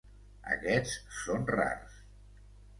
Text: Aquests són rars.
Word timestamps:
Aquests 0.55 0.95
són 1.19 1.47
rars. 1.53 2.03